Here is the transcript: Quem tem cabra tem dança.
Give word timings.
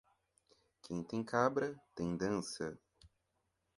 Quem 0.81 1.03
tem 1.03 1.23
cabra 1.23 1.79
tem 1.93 2.17
dança. 2.17 2.75